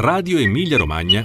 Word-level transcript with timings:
Radio 0.00 0.38
Emilia 0.38 0.76
Romagna. 0.76 1.24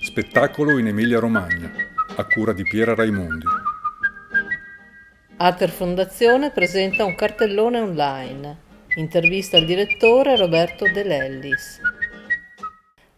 Spettacolo 0.00 0.78
in 0.78 0.86
Emilia 0.86 1.18
Romagna, 1.18 1.72
a 2.14 2.24
cura 2.24 2.52
di 2.52 2.62
Piera 2.62 2.94
Raimondi. 2.94 3.44
Ater 5.38 5.70
Fondazione 5.70 6.52
presenta 6.52 7.04
un 7.04 7.16
cartellone 7.16 7.80
online. 7.80 8.58
Intervista 8.94 9.56
al 9.56 9.64
direttore 9.64 10.36
Roberto 10.36 10.84
De 10.84 11.02
Lellis. 11.02 11.80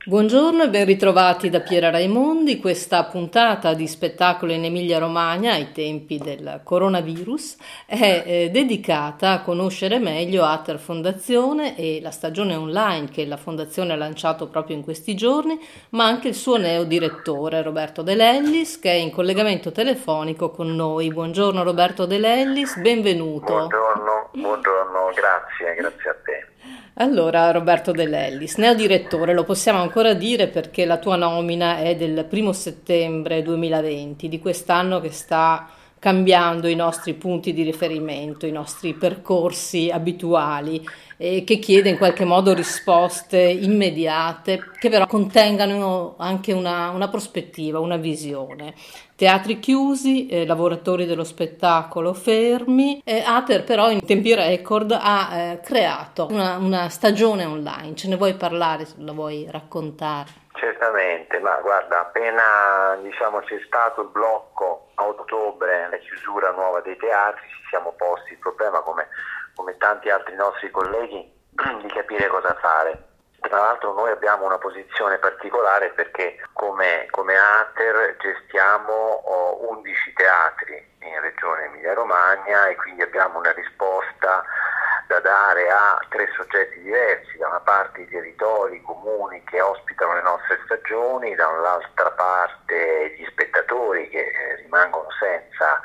Buongiorno 0.05 0.65
e 0.65 0.69
ben 0.69 0.85
ritrovati 0.85 1.49
da 1.49 1.61
Piera 1.61 1.89
Raimondi. 1.89 2.59
Questa 2.59 3.05
puntata 3.05 3.73
di 3.73 3.87
spettacolo 3.87 4.51
in 4.51 4.65
Emilia-Romagna 4.65 5.53
ai 5.53 5.71
tempi 5.71 6.19
del 6.19 6.63
coronavirus 6.65 7.57
è 7.87 8.25
eh, 8.27 8.51
dedicata 8.51 9.31
a 9.31 9.43
conoscere 9.43 10.01
meglio 10.01 10.43
Ater 10.43 10.81
Fondazione 10.81 11.77
e 11.77 12.01
la 12.03 12.11
stagione 12.11 12.57
online 12.57 13.11
che 13.11 13.25
la 13.27 13.37
Fondazione 13.37 13.93
ha 13.93 13.97
lanciato 13.97 14.49
proprio 14.49 14.75
in 14.75 14.83
questi 14.83 15.15
giorni, 15.15 15.57
ma 15.91 16.07
anche 16.07 16.27
il 16.27 16.35
suo 16.35 16.57
neo 16.57 16.83
direttore 16.83 17.63
Roberto 17.63 18.03
De 18.03 18.17
Lellis 18.17 18.81
che 18.81 18.91
è 18.91 18.95
in 18.95 19.13
collegamento 19.13 19.71
telefonico 19.71 20.51
con 20.51 20.75
noi. 20.75 21.13
Buongiorno 21.13 21.63
Roberto 21.63 22.07
De 22.07 22.19
Lellis, 22.19 22.77
benvenuto. 22.81 23.53
Buongiorno, 23.53 24.31
buongiorno, 24.33 24.82
grazie, 25.15 25.75
grazie 25.75 26.11
a 26.11 26.17
te. 26.25 26.47
Allora, 26.95 27.51
Roberto 27.51 27.91
Dell'Ellis, 27.91 28.57
neodirettore, 28.57 29.33
lo 29.33 29.45
possiamo 29.45 29.81
ancora 29.81 30.13
dire 30.13 30.49
perché 30.49 30.85
la 30.85 30.99
tua 30.99 31.17
nomina 31.17 31.79
è 31.79 31.97
del 31.97 32.27
primo 32.29 32.53
settembre 32.53 33.43
2020, 33.43 34.29
di 34.29 34.39
quest'anno 34.39 35.01
che 35.01 35.11
sta 35.11 35.69
cambiando 36.03 36.67
i 36.67 36.75
nostri 36.75 37.15
punti 37.15 37.53
di 37.53 37.63
riferimento, 37.63 38.45
i 38.45 38.51
nostri 38.51 38.93
percorsi 38.93 39.89
abituali 39.89 40.85
e 41.17 41.45
che 41.45 41.61
chiede 41.61 41.91
in 41.91 41.97
qualche 41.97 42.25
modo 42.25 42.53
risposte 42.53 43.39
immediate 43.39 44.73
che 44.81 44.89
però 44.89 45.07
contengano 45.07 46.17
anche 46.19 46.53
una, 46.53 46.91
una 46.91 47.07
prospettiva, 47.07 47.79
una 47.79 47.99
visione. 47.99 48.75
Teatri 49.15 49.61
chiusi, 49.61 50.27
eh, 50.27 50.45
lavoratori 50.45 51.07
dello 51.07 51.23
spettacolo 51.23 52.15
fermi, 52.15 53.01
eh, 53.05 53.23
Ater 53.25 53.63
però 53.63 53.89
in 53.89 54.05
tempi 54.05 54.35
record 54.35 54.99
ha 55.01 55.29
eh, 55.37 55.61
creato 55.61 56.27
una, 56.33 56.57
una 56.57 56.89
stagione 56.89 57.45
online, 57.45 57.95
ce 57.95 58.09
ne 58.09 58.17
vuoi 58.17 58.35
parlare, 58.35 58.89
la 58.97 59.13
vuoi 59.13 59.47
raccontare? 59.49 60.31
Certamente, 60.55 61.39
ma 61.39 61.61
guarda, 61.63 62.01
appena 62.01 62.99
diciamo, 63.01 63.39
c'è 63.39 63.61
stato 63.65 64.03
il 64.03 64.09
blocco 64.09 64.89
a 65.03 65.07
ottobre, 65.07 65.89
la 65.91 65.97
chiusura 65.99 66.51
nuova 66.53 66.81
dei 66.81 66.97
teatri, 66.97 67.47
ci 67.49 67.67
siamo 67.69 67.93
posti 67.93 68.33
il 68.33 68.39
problema 68.39 68.81
come 68.81 69.09
come 69.55 69.77
tanti 69.77 70.09
altri 70.09 70.35
nostri 70.35 70.71
colleghi, 70.71 71.31
di 71.83 71.89
capire 71.89 72.27
cosa 72.29 72.55
fare. 72.61 73.11
Tra 73.41 73.59
l'altro 73.59 73.93
noi 73.93 74.11
abbiamo 74.11 74.47
una 74.47 74.59
posizione 74.59 75.19
particolare 75.19 75.91
perché 75.91 76.39
come, 76.53 77.07
come 77.11 77.35
ATER 77.37 78.17
gestiamo 78.19 78.93
oh, 78.93 79.71
11 79.71 80.13
teatri 80.15 80.91
in 81.03 81.21
Regione 81.21 81.65
Emilia-Romagna 81.65 82.69
e 82.69 82.77
quindi 82.77 83.03
abbiamo 83.03 83.39
una 83.39 83.53
risposta 83.53 84.45
da 85.09 85.21
dare 85.21 85.69
a 85.69 85.99
tre 86.09 86.29
soggetti 86.37 86.81
diversi, 86.81 87.37
da 87.37 87.49
una 87.49 87.61
parte 87.61 88.03
i 88.03 88.09
territori, 88.09 88.77
i 88.77 88.83
comuni 88.83 89.43
che 89.45 89.61
ospitano 89.61 90.15
le 90.15 90.23
nostre 90.23 90.61
stagioni, 90.65 91.35
dall'altra 91.35 92.11
parte 92.13 93.15
gli 93.17 93.27
spettatori 93.27 94.09
che 94.09 94.21
eh, 94.21 94.57
rimangono 94.57 95.09
senza 95.19 95.81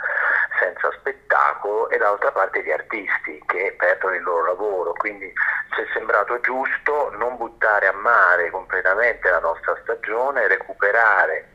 senza 0.60 0.92
spettacolo 1.00 1.90
e 1.90 1.98
dall'altra 1.98 2.32
parte 2.32 2.64
gli 2.64 2.72
artisti 2.72 3.42
che 3.46 3.76
perdono 3.78 4.16
il 4.16 4.24
loro 4.24 4.46
lavoro. 4.46 4.94
Quindi 4.94 5.32
ci 5.74 5.82
è 5.82 5.86
sembrato 5.94 6.40
giusto 6.40 7.12
non 7.18 7.38
buttare 7.38 7.88
a 7.88 7.94
mare 7.94 8.50
completamente 8.50 9.30
la 9.30 9.40
nostra 9.40 9.78
stagione, 9.84 10.48
recuperare 10.48 11.50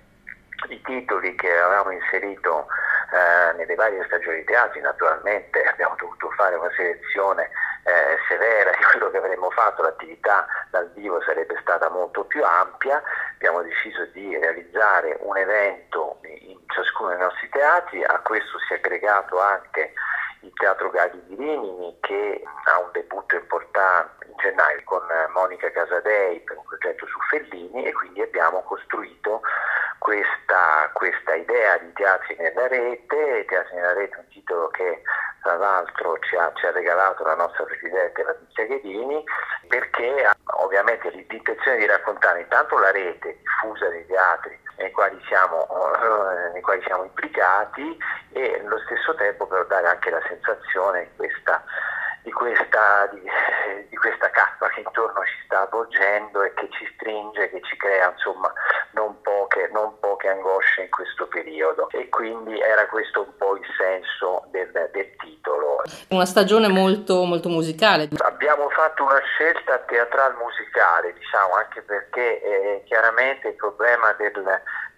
i 0.69 0.81
titoli 0.83 1.35
che 1.35 1.51
avevamo 1.59 1.91
inserito 1.91 2.67
eh, 3.13 3.53
nelle 3.57 3.75
varie 3.75 4.03
stagioni 4.07 4.43
teatri, 4.45 4.81
naturalmente 4.81 5.63
abbiamo 5.65 5.95
dovuto 5.99 6.31
fare 6.31 6.57
una 6.57 6.71
selezione 6.75 7.51
eh, 7.85 8.17
severa 8.27 8.71
di 8.71 8.83
quello 8.85 9.11
che 9.11 9.19
avremmo 9.19 9.51
fatto, 9.51 9.83
l'attività 9.83 10.47
dal 10.71 10.91
vivo 10.93 11.21
sarebbe 11.23 11.57
stata 11.61 11.91
molto 11.91 12.25
più 12.25 12.43
ampia, 12.45 13.03
abbiamo 13.35 13.63
deciso 13.63 14.07
di 14.13 14.37
realizzare 14.39 15.19
un 15.21 15.37
evento 15.37 16.21
in 16.23 16.59
ciascuno 16.69 17.11
dei 17.11 17.19
nostri 17.19 17.49
teatri, 17.51 18.03
a 18.03 18.19
questo 18.21 18.59
si 18.61 18.73
è 18.73 18.77
aggregato 18.77 19.39
anche 19.39 19.93
il 20.41 20.53
Teatro 20.55 20.91
Gagli 20.91 21.21
di 21.27 21.37
Rimini 21.37 21.97
che 22.01 22.43
ha 22.65 22.81
un 22.81 22.91
debutto 22.93 23.37
importante 23.37 24.27
in 24.27 24.35
gennaio 24.37 24.81
con 24.85 25.03
Monica 25.33 25.71
Casadei 25.71 26.41
per 26.41 26.57
un 26.57 26.65
progetto 26.65 27.07
su 27.07 27.19
Fellini 27.29 27.85
e 27.85 27.93
quindi 27.93 28.23
abbiamo 28.23 28.63
costruito 28.63 29.41
questa, 30.03 30.91
questa 30.95 31.35
idea 31.35 31.79
di 31.79 31.93
Teatri 31.93 32.35
nella 32.37 32.67
rete, 32.67 33.45
Teatri 33.47 33.77
nella 33.77 33.95
rete 33.95 34.17
un 34.19 34.29
titolo 34.29 34.67
che 34.69 35.01
tra 35.43 35.57
l'altro 35.57 36.19
ci 36.21 36.37
ha, 36.37 36.51
ci 36.55 36.67
ha 36.67 36.73
regalato 36.73 37.25
la 37.25 37.37
nostra 37.37 37.65
Presidente 37.65 38.23
Patrizia 38.23 38.65
Ghedini, 38.65 39.23
perché 39.69 40.29
ovviamente 40.59 41.09
l'intenzione 41.11 41.77
di 41.77 41.87
raccontare 41.87 42.41
intanto 42.41 42.79
la 42.79 42.91
rete 42.91 43.39
diffusa 43.39 43.89
dei 43.89 44.05
teatri 44.07 44.59
nei 44.79 44.91
quali 44.91 45.21
siamo, 45.29 45.67
uh, 45.71 46.53
nei 46.53 46.63
quali 46.63 46.83
siamo 46.83 47.05
implicati 47.05 47.97
e 48.33 48.61
allo 48.65 48.81
stesso 48.81 49.15
tempo 49.15 49.47
però 49.47 49.65
dare 49.65 49.87
anche 49.87 50.11
la 50.11 50.23
sensazione 50.27 51.03
di 51.11 51.17
questa, 51.17 51.63
di 52.23 52.33
questa, 52.33 53.07
di, 53.07 53.23
di 53.89 53.97
questa 53.97 54.31
cappa 54.31 54.69
che 54.69 54.81
intorno 54.81 55.25
ci 55.25 55.45
sta 55.45 55.63
avvolgendo 55.63 56.43
e 56.43 56.55
che 56.55 56.69
ci 56.71 56.91
stringe, 56.95 57.51
che 57.51 57.61
ci 57.63 57.77
crea 57.77 58.11
insomma 58.11 58.53
non 58.93 59.21
poche, 59.53 59.69
non 59.73 59.99
poche 60.01 60.29
angosce 60.29 60.83
in 60.83 60.91
questo 60.91 61.27
periodo 61.27 61.89
e 61.91 62.09
quindi 62.09 62.59
era 62.59 62.87
questo 62.87 63.23
un 63.23 63.37
po' 63.37 63.57
il 63.57 63.65
senso 63.77 64.45
del, 64.51 64.71
del 64.93 65.17
titolo. 65.17 65.83
Una 66.09 66.25
stagione 66.25 66.69
molto, 66.69 67.25
molto 67.25 67.49
musicale. 67.49 68.09
Abbiamo 68.19 68.69
fatto 68.71 69.05
una 69.05 69.21
scelta 69.21 69.79
teatrale 69.79 70.35
musicale, 70.43 71.13
diciamo, 71.13 71.55
anche 71.55 71.83
perché 71.83 72.43
eh, 72.43 72.83
chiaramente 72.87 73.49
il 73.49 73.55
problema 73.55 74.13
del, 74.13 74.33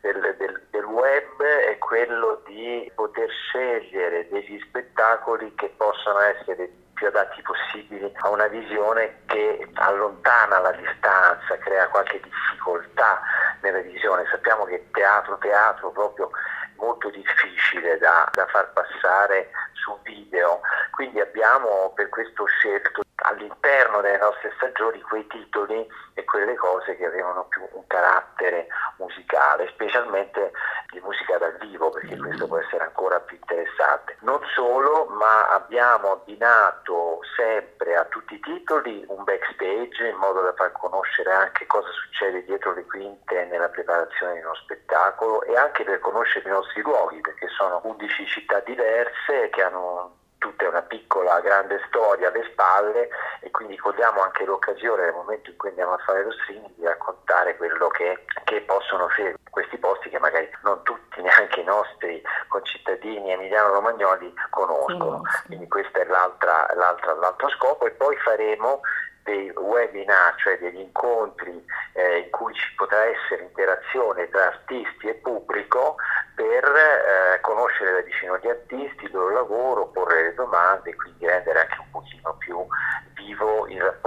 del, 0.01 0.35
del, 0.39 0.63
del, 0.71 0.85
web 0.85 1.43
è 1.43 1.77
quello 1.79 2.43
di 2.47 2.91
poter 2.95 3.29
scegliere 3.31 4.29
degli 4.29 4.61
spettacoli 4.69 5.53
che 5.57 5.73
possono 5.77 6.21
essere 6.21 6.71
più 6.95 7.09
adatti 7.09 7.43
possibili 7.43 8.13
a 8.15 8.29
una 8.29 8.47
visione 8.47 9.23
che 9.27 9.69
allontana 9.75 10.61
la 10.61 10.71
distanza, 10.73 11.59
crea 11.59 11.89
qualche 11.89 12.21
difficoltà 12.21 13.21
nella 13.65 13.81
visione. 13.81 14.27
Sappiamo 14.31 14.65
che 14.65 14.87
teatro, 14.93 15.39
teatro 15.39 15.91
proprio 15.91 16.31
molto 16.77 17.09
difficile 17.11 17.99
da, 17.99 18.29
da 18.33 18.47
far 18.47 18.73
passare 18.73 19.51
su 19.73 19.97
video, 20.03 20.61
quindi 20.91 21.21
abbiamo 21.21 21.93
per 21.95 22.09
questo 22.11 22.45
scelto 22.47 23.04
all'interno 23.17 24.01
delle 24.01 24.19
nostre 24.19 24.53
stagioni 24.57 25.01
quei 25.03 25.27
titoli 25.29 25.87
e 26.15 26.25
quelle 26.25 26.55
cose 26.57 26.97
che 26.97 27.07
avevano 27.07 27.45
più 27.47 27.63
un 27.73 27.87
carattere 27.87 28.67
musicale, 28.99 29.69
specialmente 29.69 30.53
di 30.91 31.01
musica 31.01 31.39
dal 31.39 31.57
vivo, 31.59 31.91
perché 31.91 32.17
questo 32.17 32.47
può 32.47 32.59
essere 32.59 32.85
ancora 32.85 33.21
più 33.21 33.37
interessante. 33.37 34.17
Non 34.21 34.41
solo, 34.55 35.07
ma 35.07 35.49
abbiamo 35.49 36.13
abbinato 36.13 37.21
sempre 37.37 37.97
a 37.97 38.05
tutti 38.05 38.35
i 38.35 38.41
titoli 38.41 39.05
un 39.09 39.25
backstage 39.25 40.09
in 40.09 40.17
modo 40.17 40.43
da 40.43 40.53
far 40.55 40.73
conoscere 40.73 41.33
anche 41.33 41.67
cosa 41.67 41.89
succede 41.91 42.45
dietro 42.45 42.73
le 42.75 42.85
quinte 42.85 43.45
nella 43.47 43.69
preparazione 43.69 44.35
di 44.35 44.41
uno 44.41 44.55
spettacolo 44.55 45.43
e 45.43 45.57
anche 45.57 45.85
per 45.85 45.99
conoscere 46.01 46.49
i 46.49 46.53
nostri 46.53 46.83
luoghi, 46.83 47.21
perché 47.21 47.49
sono 47.49 47.81
11 47.85 48.27
città 48.27 48.61
diverse 48.61 49.51
che 49.51 49.63
hanno 49.63 50.23
tutte 50.45 50.67
una 50.67 50.83
piccola 50.83 51.41
grande 51.41 51.81
storia 51.89 52.29
alle 52.29 52.45
spalle 52.53 53.09
e 53.41 53.51
quindi 53.51 53.79
cogliamo 53.79 54.21
anche 54.21 54.45
l'occasione 54.45 55.05
nel 55.05 55.15
momento 55.15 55.49
in 55.49 55.57
cui 55.57 55.71
andiamo 55.71 55.95
a 55.95 56.03
fare 56.05 56.23
lo 56.23 56.33
streaming 56.33 56.75
di 56.75 56.85
raccontare 56.85 57.57
quello 57.57 57.89
che, 57.89 58.27
che 58.45 58.61
possono 58.61 59.05
offrire 59.05 59.37
questi 59.49 59.79
posti 59.79 60.11
che 60.11 60.19
magari 60.19 60.47
non 60.63 60.83
tutti, 60.83 61.23
neanche 61.25 61.61
i 61.61 61.65
nostri 61.65 62.23
concittadini 62.49 63.33
emiliano-romagnoli 63.33 64.35
conoscono. 64.51 65.23
Quindi 65.47 65.67
questo 65.67 66.01
è 66.01 66.05
l'altra, 66.05 66.69
l'altra, 66.75 67.15
l'altro 67.15 67.49
scopo 67.49 67.87
e 67.87 67.93
poi 67.93 68.15
faremo 68.19 68.83
dei 69.23 69.49
webinar, 69.49 70.35
cioè 70.37 70.59
degli 70.59 70.81
incontri 70.81 71.65
eh, 71.95 72.19
in 72.19 72.31
cui 72.31 72.53
ci 72.53 72.75
potrà 72.77 73.03
essere 73.05 73.45
interazione 73.45 74.29
tra 74.29 74.49
artisti 74.49 75.09
e 75.09 75.15
pubblico 75.15 75.97
per 76.35 76.65
eh, 76.65 77.41
conoscere 77.41 77.93
da 77.93 78.01
vicino 78.01 78.39
gli 78.39 78.49
artisti, 78.49 79.05
il 79.05 79.13
loro 79.13 79.35
lavoro, 79.35 79.89
porre 79.89 80.23
le 80.25 80.35
domande 80.35 80.91
e 80.91 80.97
quindi 80.97 81.27
rendere 81.27 81.61
anche 81.61 81.77
un 81.79 81.91
pochino 81.91 82.35
più 82.39 82.67
vivo 83.15 83.67
il 83.69 83.81
rapporto 83.81 84.04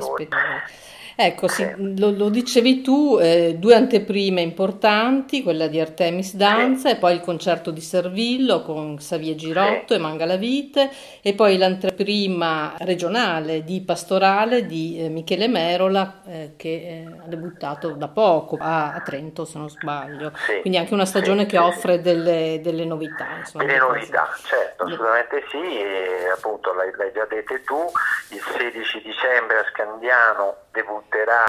spettatori. 0.00 0.62
Ecco, 1.16 1.46
sì, 1.46 1.64
lo, 1.76 2.10
lo, 2.10 2.28
dicevi 2.28 2.82
tu, 2.82 3.18
eh, 3.20 3.54
due 3.56 3.76
anteprime 3.76 4.40
importanti, 4.40 5.44
quella 5.44 5.68
di 5.68 5.78
Artemis 5.78 6.34
Danza 6.34 6.88
sì. 6.88 6.94
e 6.96 6.98
poi 6.98 7.14
il 7.14 7.20
concerto 7.20 7.70
di 7.70 7.80
Servillo 7.80 8.62
con 8.62 8.96
Xavier 8.96 9.36
Girotto 9.36 9.92
sì. 9.92 9.94
e 9.94 9.98
Mangalavite 9.98 10.90
e 11.22 11.34
poi 11.34 11.56
l'anteprima 11.56 12.74
regionale 12.78 13.62
di 13.62 13.80
Pastorale 13.82 14.66
di 14.66 15.04
eh, 15.04 15.08
Michele 15.08 15.46
Merola 15.46 16.22
eh, 16.26 16.54
che 16.56 16.68
eh, 16.68 17.06
ha 17.06 17.28
debuttato 17.28 17.90
da 17.90 18.08
poco 18.08 18.56
a, 18.58 18.94
a, 18.94 19.00
Trento 19.00 19.44
se 19.44 19.58
non 19.58 19.70
sbaglio, 19.70 20.32
quindi 20.62 20.78
anche 20.78 20.94
una 20.94 21.04
stagione 21.04 21.46
che 21.46 21.58
offre 21.58 22.00
delle, 22.00 22.58
delle 22.60 22.84
novità. 22.84 23.36
Insomma, 23.38 23.64
delle 23.64 23.78
novità, 23.78 24.28
certo, 24.42 24.82
assolutamente 24.82 25.44
sì, 25.48 25.58
e 25.58 26.28
appunto 26.34 26.72
l'hai, 26.74 26.90
l'hai 26.96 27.12
già 27.12 27.24
detto 27.26 27.54
tu, 27.64 27.78
il 28.30 28.42
16 28.58 29.00
dicembre 29.00 29.58
a 29.58 29.64
Scandiano 29.84 30.56
debutterà 30.72 31.44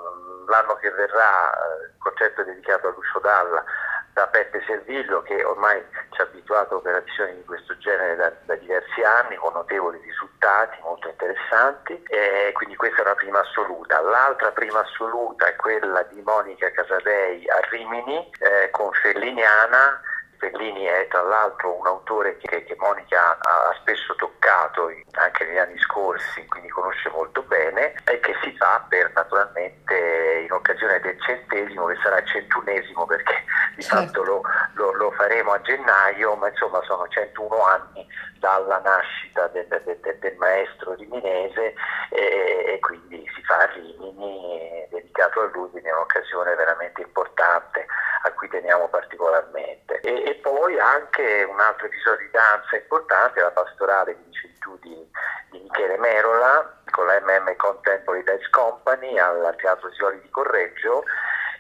l'anno 0.48 0.76
che 0.76 0.92
verrà 0.92 1.54
eh, 1.54 1.86
il 1.86 1.94
concerto 2.00 2.44
dedicato 2.44 2.90
a 2.90 2.92
Lucio 2.92 3.20
Dalla 3.20 3.64
da 4.12 4.28
Peppe 4.28 4.62
Servillo 4.66 5.22
che 5.24 5.44
ormai 5.44 5.82
ci 6.12 6.22
ha 6.22 6.24
abituato 6.24 6.76
a 6.76 6.78
operazioni 6.78 7.36
di 7.36 7.44
questo 7.44 7.78
genere 7.78 8.16
da, 8.16 8.32
da 8.44 8.56
diversi 8.56 9.02
anni 9.02 9.36
con 9.36 9.54
notevoli 9.54 10.00
risultati 10.02 10.78
molto 10.84 11.10
interessanti 11.10 12.02
e 12.08 12.52
quindi 12.54 12.76
questa 12.76 13.00
è 13.00 13.06
una 13.06 13.16
prima 13.16 13.40
assoluta. 13.40 14.02
L'altra 14.02 14.52
prima 14.52 14.80
assoluta 14.80 15.48
è 15.48 15.56
quella 15.56 16.04
di 16.04 16.22
Monica 16.22 16.72
Casadei 16.72 17.48
a 17.50 17.60
Rimini 17.70 18.30
eh, 18.40 18.70
con 18.72 18.92
Felliniana 18.92 20.02
Bellini 20.38 20.84
è 20.86 21.08
tra 21.10 21.22
l'altro 21.22 21.78
un 21.78 21.88
autore 21.88 22.38
che, 22.38 22.64
che 22.64 22.76
Monica 22.78 23.38
ha 23.40 23.76
spesso 23.80 24.16
toccato 24.16 24.92
anche 25.12 25.46
negli 25.46 25.58
anni 25.58 25.80
scorsi, 25.80 26.46
quindi 26.48 26.70
conosce 26.70 27.10
molto 27.10 27.42
bene, 27.44 27.94
e 28.06 28.20
che 28.20 28.36
si 28.42 28.56
fa 28.58 28.86
per 28.88 29.12
naturalmente 29.14 30.44
in 30.44 30.52
occasione 30.52 31.00
del 31.00 31.20
centesimo, 31.22 31.86
che 31.86 31.98
sarà 32.02 32.20
il 32.20 32.28
centunesimo 32.28 33.06
perché 33.06 33.44
di 33.76 33.82
certo. 33.82 34.06
fatto 34.06 34.24
lo, 34.24 34.42
lo, 34.74 34.92
lo, 34.94 35.12
faremo 35.12 35.52
a 35.52 35.62
gennaio, 35.62 36.36
ma 36.36 36.50
insomma 36.50 36.82
sono 36.84 37.08
101 37.08 37.64
anni 37.66 38.08
dalla 38.40 38.80
nascita 38.80 39.48
del, 39.48 39.68
del, 39.68 40.00
del, 40.02 40.18
del 40.20 40.36
maestro 40.38 40.94
riminese 40.94 41.74
e, 42.10 42.66
e, 42.68 42.80
quindi 42.80 43.26
si 43.34 43.42
fa 43.44 43.58
a 43.58 43.66
Rimini 43.74 44.88
dedicato 44.90 45.42
a 45.42 45.50
lui, 45.54 45.70
quindi 45.70 45.90
è 45.90 45.94
un'occasione 45.94 46.56
veramente 46.56 47.02
importante 47.02 47.86
a 48.26 48.34
cui 48.34 48.50
teniamo 48.50 48.88
particolarmente. 48.88 50.00
E, 50.02 50.24
e 50.26 50.34
poi 50.36 50.80
anche 50.80 51.44
un 51.44 51.60
altro 51.60 51.86
episodio 51.86 52.26
di 52.26 52.32
danza 52.32 52.76
importante, 52.76 53.42
la 53.42 53.52
pastorale 53.52 54.16
di 54.16 54.24
tu 54.60 54.78
di, 54.82 55.08
Michele 55.52 55.98
Merola 55.98 56.82
con 56.92 57.06
la 57.06 57.22
MM 57.22 57.56
Contemporary 57.56 58.24
Dance 58.24 58.50
Company 58.50 59.18
al 59.18 59.56
Teatro 59.58 59.90
Sioli 59.94 60.20
di 60.22 60.30
Correggio 60.30 61.06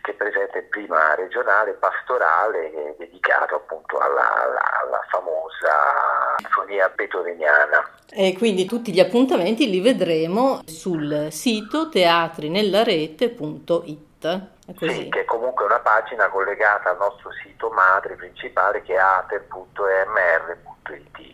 che 0.01 0.12
presenta 0.13 0.57
il 0.57 0.65
prima 0.65 1.15
regionale 1.15 1.71
pastorale 1.73 2.95
dedicato 2.97 3.56
appunto 3.56 3.97
alla, 3.97 4.44
alla, 4.44 4.61
alla 4.83 5.01
famosa 5.09 6.35
sinfonia 6.38 6.89
beethoveniana. 6.89 7.89
E 8.11 8.35
quindi 8.38 8.65
tutti 8.65 8.94
gli 8.94 9.00
appuntamenti 9.00 9.68
li 9.69 9.81
vedremo 9.81 10.61
sul 10.65 11.29
sito 11.31 11.89
teatrinellaRete.it. 11.89 14.53
Sì, 14.77 15.09
che 15.09 15.25
comunque 15.35 15.65
una 15.65 15.79
pagina 15.79 16.29
collegata 16.29 16.91
al 16.91 16.97
nostro 16.97 17.29
sito 17.43 17.69
madre 17.69 18.15
principale 18.15 18.81
che 18.81 18.93
è 18.93 18.97
ater.emr.it. 18.97 19.53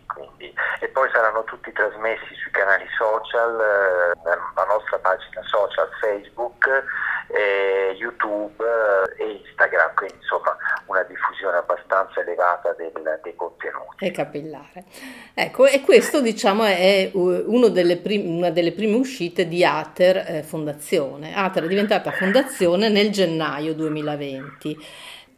Quindi. 0.08 0.54
E 0.80 0.88
poi 0.90 1.10
saranno 1.12 1.44
tutti 1.44 1.72
trasmessi 1.72 2.34
sui 2.36 2.52
canali 2.52 2.88
social, 2.98 3.60
eh, 3.60 4.14
la 4.26 4.66
nostra 4.66 4.98
pagina 4.98 5.42
social 5.44 5.88
Facebook, 6.00 6.84
eh, 7.34 7.96
YouTube 7.98 8.64
e 9.18 9.42
Instagram, 9.46 9.94
quindi 9.96 10.16
insomma 10.16 10.56
una 10.86 11.04
diffusione 11.04 11.58
abbastanza 11.58 12.22
elevata 12.22 12.74
del, 12.78 12.92
dei 13.24 13.36
contenuti. 13.36 14.06
È 14.06 14.12
capillare. 14.12 14.86
Ecco, 15.34 15.66
e 15.66 15.82
questo 15.82 16.22
diciamo 16.22 16.64
è 16.64 17.12
delle 17.14 17.98
prim- 17.98 18.38
una 18.38 18.50
delle 18.50 18.74
prime 18.74 18.96
uscite 18.96 19.48
di 19.48 19.64
Ater 19.64 20.18
eh, 20.18 20.44
Fondazione. 20.44 21.36
Ater 21.36 21.64
è 21.64 21.68
diventata 21.68 22.12
fondazione 22.12 22.90
nel 22.90 23.12
gennaio 23.12 23.74
2020. 23.74 24.78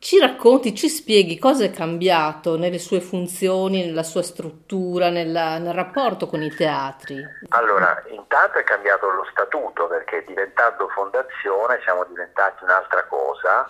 Ci 0.03 0.19
racconti, 0.19 0.75
ci 0.75 0.89
spieghi 0.89 1.39
cosa 1.39 1.63
è 1.63 1.71
cambiato 1.71 2.57
nelle 2.57 2.77
sue 2.77 2.99
funzioni, 2.99 3.85
nella 3.85 4.03
sua 4.03 4.21
struttura, 4.21 5.07
nella, 5.09 5.59
nel 5.59 5.73
rapporto 5.73 6.27
con 6.27 6.41
i 6.41 6.53
teatri? 6.53 7.23
Allora, 7.47 8.03
intanto 8.09 8.59
è 8.59 8.65
cambiato 8.65 9.09
lo 9.09 9.25
statuto 9.31 9.87
perché 9.87 10.25
diventando 10.27 10.89
fondazione 10.89 11.79
siamo 11.85 12.03
diventati 12.03 12.65
un'altra 12.65 13.05
cosa, 13.05 13.65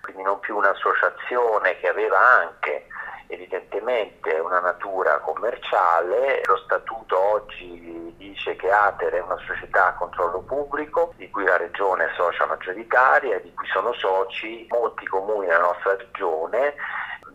quindi 0.00 0.22
non 0.22 0.40
più 0.40 0.56
un'associazione 0.56 1.76
che 1.76 1.88
aveva 1.88 2.20
anche 2.40 2.86
evidentemente 3.28 4.32
una 4.38 4.60
natura 4.60 5.18
commerciale. 5.18 6.42
Lo 6.44 6.56
statuto 6.58 7.18
oggi 7.18 8.14
dice 8.16 8.56
che 8.56 8.70
Ater 8.70 9.12
è 9.12 9.20
una 9.20 9.38
società 9.46 9.88
a 9.88 9.94
controllo 9.94 10.40
pubblico 10.40 11.12
di 11.16 11.28
cui 11.30 11.44
la 11.44 11.56
regione 11.56 12.06
è 12.06 12.14
socia 12.14 12.46
maggioritaria 12.46 13.38
di 13.40 13.52
cui 13.54 13.66
sono 13.66 13.92
soci 13.94 14.66
molti 14.70 15.06
comuni 15.06 15.46
nella 15.46 15.60
nostra 15.60 15.96
regione 15.96 16.74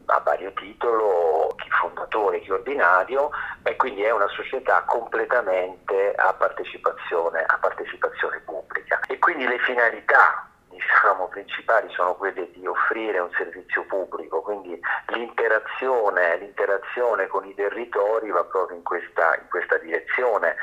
a 0.05 0.19
vario 0.19 0.51
titolo, 0.53 1.53
chi 1.57 1.69
fondatore, 1.69 2.41
chi 2.41 2.51
ordinario, 2.51 3.29
e 3.63 3.75
quindi 3.77 4.03
è 4.03 4.11
una 4.11 4.27
società 4.27 4.81
completamente 4.83 6.13
a 6.15 6.33
partecipazione, 6.33 7.43
a 7.43 7.57
partecipazione 7.59 8.39
pubblica. 8.39 8.99
E 9.07 9.17
quindi 9.19 9.47
le 9.47 9.59
finalità 9.59 10.50
diciamo, 10.81 11.27
principali 11.27 11.87
sono 11.91 12.15
quelle 12.15 12.49
di 12.51 12.65
offrire 12.65 13.19
un 13.19 13.29
servizio 13.37 13.85
pubblico, 13.85 14.41
quindi 14.41 14.79
l'interazione, 15.07 16.37
l'interazione 16.37 17.27
con 17.27 17.45
i 17.45 17.53
territori 17.53 18.31
va 18.31 18.43
proprio 18.43 18.77
in 18.77 18.83
questa, 18.83 19.35
in 19.35 19.47
questa, 19.49 19.77
direzione. 19.77 20.55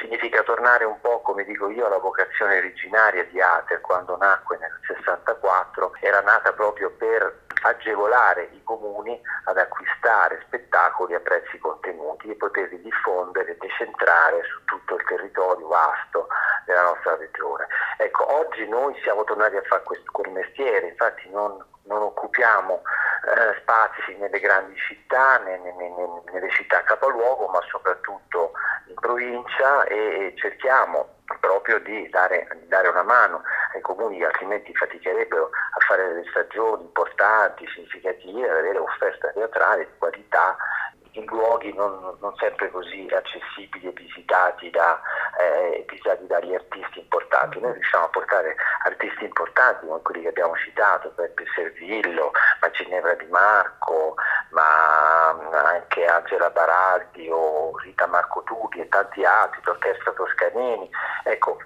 Significa 0.00 0.42
tornare 0.42 0.84
un 0.84 1.00
po', 1.00 1.20
come 1.20 1.44
dico 1.44 1.68
io, 1.68 1.86
alla 1.86 1.98
vocazione 1.98 2.58
originaria 2.58 3.24
di 3.24 3.40
Ater 3.40 3.80
quando 3.80 4.16
nacque 4.16 4.58
nel 4.58 4.78
64, 4.86 5.92
era 6.00 6.20
nata 6.20 6.52
proprio 6.52 6.90
per 6.90 7.42
agevolare 7.62 8.50
i 8.52 8.62
comuni 8.62 9.20
ad 9.44 9.56
acquistare 9.56 10.42
spettacoli 10.46 11.14
a 11.14 11.20
prezzi 11.20 11.58
contenuti 11.58 12.30
e 12.30 12.34
poterli 12.34 12.80
diffondere 12.82 13.52
e 13.52 13.56
decentrare 13.58 14.42
su 14.44 14.64
tutto 14.64 14.96
il 14.96 15.04
territorio 15.04 15.66
vasto 15.66 16.28
della 16.66 16.82
nostra 16.82 17.16
regione. 17.16 17.66
Ecco, 17.98 18.30
oggi 18.34 18.68
noi 18.68 18.94
siamo 19.02 19.24
tornati 19.24 19.56
a 19.56 19.62
fare 19.62 19.82
questo, 19.82 20.10
quel 20.12 20.32
mestiere, 20.32 20.88
infatti 20.88 21.28
non, 21.30 21.62
non 21.84 22.02
occupiamo 22.02 22.82
eh, 23.24 23.60
spazi 23.60 24.16
nelle 24.18 24.38
grandi 24.40 24.76
città, 24.76 25.38
ne, 25.38 25.58
ne, 25.58 25.72
ne, 25.72 26.22
nelle 26.32 26.50
città 26.50 26.82
capoluogo, 26.82 27.46
ma 27.48 27.60
soprattutto 27.70 28.52
in 28.86 28.94
provincia 28.96 29.84
e, 29.84 29.96
e 29.96 30.34
cerchiamo 30.36 31.08
proprio 31.40 31.78
di 31.80 32.08
dare, 32.10 32.46
di 32.60 32.68
dare, 32.68 32.88
una 32.88 33.02
mano 33.02 33.42
ai 33.74 33.80
comuni 33.80 34.18
che 34.18 34.26
altrimenti 34.26 34.74
faticherebbero 34.74 35.44
a 35.46 35.84
fare 35.86 36.06
delle 36.08 36.28
stagioni 36.28 36.82
importanti, 36.82 37.66
significative, 37.68 38.48
ad 38.48 38.58
avere 38.58 38.78
offerta 38.78 39.32
teatrale 39.32 39.84
di 39.84 39.92
qualità 39.98 40.56
in 41.14 41.26
luoghi 41.26 41.72
non, 41.74 42.16
non, 42.20 42.34
sempre 42.36 42.70
così 42.70 43.06
accessibili 43.10 43.88
e 43.88 43.92
visitati, 43.92 44.70
da, 44.70 45.00
eh, 45.38 45.84
visitati 45.88 46.26
dagli 46.26 46.54
artisti 46.54 47.00
importanti. 47.00 47.60
Noi 47.60 47.72
riusciamo 47.72 48.04
a 48.04 48.08
portare 48.08 48.56
artisti 48.84 49.24
importanti 49.24 49.86
come 49.86 50.02
quelli 50.02 50.22
che 50.22 50.28
abbiamo 50.28 50.56
citato, 50.56 51.10
Peppe 51.10 51.44
Servillo, 51.54 52.32
ma 52.60 52.70
Ginevra 52.70 53.14
Di 53.14 53.26
Marco, 53.26 54.16
ma 54.50 55.28
anche 55.74 56.04
Angela 56.04 56.50
Baraldi 56.50 57.28
o 57.30 57.76
Rita 57.78 58.06
Marco 58.06 58.42
Tutti 58.42 58.80
e 58.80 58.88
tanti 58.88 59.24
altri, 59.24 59.60
l'Orchestra 59.64 60.12
Toscanini. 60.12 60.90
Ecco, 61.24 61.58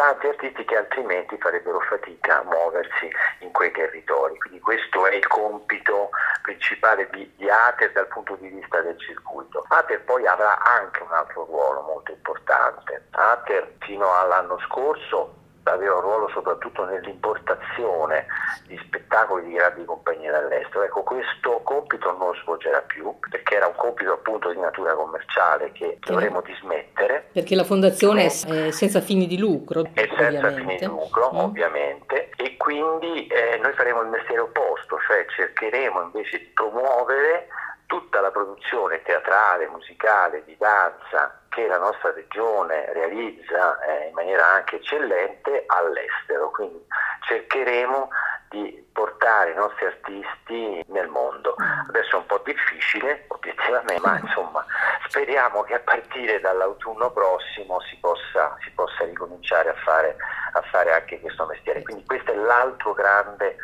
tanti 0.00 0.28
artisti 0.28 0.64
che 0.64 0.78
altrimenti 0.78 1.36
farebbero 1.36 1.78
fatica 1.80 2.40
a 2.40 2.44
muoversi 2.44 3.10
in 3.40 3.52
quei 3.52 3.70
territori. 3.70 4.38
Quindi 4.38 4.58
questo 4.60 5.06
è 5.06 5.14
il 5.14 5.26
compito 5.26 6.08
principale 6.40 7.06
di, 7.10 7.30
di 7.36 7.50
Ater 7.50 7.92
dal 7.92 8.08
punto 8.08 8.34
di 8.36 8.48
vista 8.48 8.80
del 8.80 8.98
circuito. 8.98 9.62
Ater 9.68 10.02
poi 10.04 10.26
avrà 10.26 10.58
anche 10.62 11.02
un 11.02 11.12
altro 11.12 11.44
ruolo 11.44 11.82
molto 11.82 12.12
importante. 12.12 13.08
Ater 13.10 13.74
fino 13.80 14.10
all'anno 14.16 14.58
scorso 14.60 15.39
aveva 15.64 15.96
un 15.96 16.00
ruolo 16.00 16.28
soprattutto 16.28 16.84
nell'importazione 16.84 18.26
di 18.66 18.78
spettacoli 18.84 19.44
di 19.46 19.52
grandi 19.54 19.84
compagnie 19.84 20.30
dall'estero. 20.30 20.84
Ecco, 20.84 21.02
questo 21.02 21.60
compito 21.62 22.10
non 22.12 22.28
lo 22.28 22.34
svolgerà 22.42 22.80
più 22.82 23.14
perché 23.28 23.56
era 23.56 23.66
un 23.66 23.74
compito 23.76 24.12
appunto 24.12 24.50
di 24.50 24.58
natura 24.58 24.94
commerciale 24.94 25.72
che 25.72 25.98
dovremo 26.00 26.40
dismettere. 26.40 27.28
Perché 27.32 27.54
la 27.54 27.64
fondazione 27.64 28.24
è 28.24 28.70
senza 28.70 29.00
fini 29.00 29.26
di 29.26 29.38
lucro. 29.38 29.84
È 29.92 30.06
senza 30.06 30.24
ovviamente. 30.24 30.60
fini 30.60 30.76
di 30.76 30.86
lucro, 30.86 31.30
mm. 31.32 31.38
ovviamente, 31.38 32.30
e 32.36 32.56
quindi 32.56 33.26
eh, 33.26 33.58
noi 33.62 33.72
faremo 33.72 34.02
il 34.02 34.08
mestiere 34.08 34.40
opposto, 34.40 34.98
cioè 35.06 35.24
cercheremo 35.28 36.02
invece 36.02 36.38
di 36.38 36.50
promuovere 36.54 37.48
tutta 37.90 38.20
la 38.20 38.30
produzione 38.30 39.02
teatrale, 39.02 39.66
musicale, 39.66 40.44
di 40.44 40.56
danza 40.56 41.40
che 41.48 41.66
la 41.66 41.78
nostra 41.78 42.12
regione 42.12 42.92
realizza 42.92 43.80
eh, 43.80 44.06
in 44.06 44.14
maniera 44.14 44.46
anche 44.46 44.76
eccellente 44.76 45.64
all'estero, 45.66 46.52
quindi 46.52 46.86
cercheremo 47.22 48.08
di 48.50 48.84
portare 48.92 49.52
i 49.52 49.54
nostri 49.54 49.86
artisti 49.86 50.84
nel 50.88 51.08
mondo. 51.08 51.54
Adesso 51.88 52.16
è 52.16 52.18
un 52.18 52.26
po' 52.26 52.42
difficile, 52.44 53.24
obiettivamente, 53.28 54.00
ma 54.00 54.18
insomma 54.18 54.66
speriamo 55.08 55.62
che 55.62 55.74
a 55.74 55.80
partire 55.80 56.40
dall'autunno 56.40 57.10
prossimo 57.12 57.80
si 57.80 57.96
possa, 58.00 58.56
si 58.62 58.70
possa 58.72 59.04
ricominciare 59.04 59.70
a 59.70 59.74
fare, 59.84 60.16
a 60.52 60.62
fare, 60.62 60.92
anche 60.92 61.20
questo 61.20 61.46
mestiere. 61.46 61.82
Quindi 61.82 62.04
questo 62.04 62.32
è 62.32 62.34
l'altro 62.34 62.92
grande, 62.92 63.56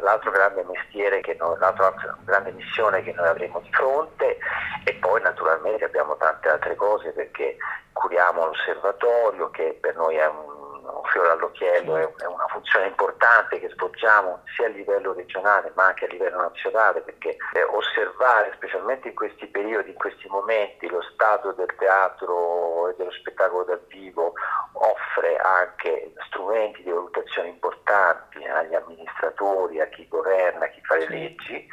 l'altro 0.00 0.30
grande 0.30 0.64
mestiere, 0.64 1.20
noi, 1.36 1.58
l'altra 1.58 1.92
grande 2.24 2.52
missione 2.52 3.02
che 3.02 3.12
noi 3.12 3.26
avremo 3.26 3.58
di 3.60 3.70
fronte 3.72 4.38
e 4.84 4.94
poi 4.94 5.20
naturalmente 5.22 5.84
abbiamo 5.84 6.16
tante 6.16 6.48
altre 6.48 6.76
cose 6.76 7.10
perché 7.10 7.56
curiamo 7.92 8.46
l'osservatorio 8.46 9.50
che 9.50 9.76
per 9.80 9.96
noi 9.96 10.14
è 10.16 10.26
un 10.26 10.59
fiore 11.10 11.30
all'occhiello, 11.30 11.96
è, 11.96 12.12
è, 12.22 12.26
una 12.26 12.46
funzione 12.48 12.86
importante 12.86 13.58
che 13.58 13.68
svolgiamo 13.70 14.42
sia 14.56 14.66
a 14.66 14.70
livello 14.70 15.12
regionale 15.12 15.72
ma 15.74 15.86
anche 15.86 16.06
a 16.06 16.08
livello 16.08 16.40
nazionale 16.40 17.00
perché 17.00 17.36
eh, 17.52 17.62
osservare 17.62 18.52
specialmente 18.54 19.08
in 19.08 19.14
questi 19.14 19.46
periodi, 19.46 19.90
in 19.90 19.96
questi 19.96 20.28
momenti 20.28 20.88
lo 20.88 21.02
stato 21.12 21.52
del 21.52 21.72
teatro 21.78 22.88
e 22.88 22.94
dello 22.96 23.12
spettacolo 23.12 23.64
dal 23.64 23.82
vivo 23.88 24.32
offre 24.72 25.36
anche 25.36 26.12
strumenti 26.26 26.82
di 26.82 26.90
valutazione 26.90 27.48
importanti 27.48 28.44
agli 28.44 28.74
amministratori, 28.74 29.80
a 29.80 29.86
chi 29.88 30.06
governa, 30.08 30.64
a 30.64 30.68
chi 30.68 30.80
fa 30.82 30.96
le 30.96 31.08
leggi 31.08 31.68